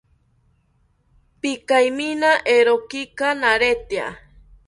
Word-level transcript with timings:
Pikaimina 1.41 2.29
eerokika 2.53 3.27
naretya 3.41 4.05